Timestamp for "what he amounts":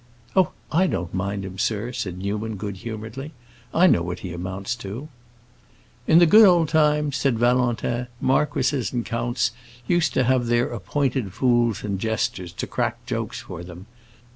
4.01-4.75